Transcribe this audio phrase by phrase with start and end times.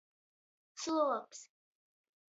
[0.83, 1.39] Sluobs.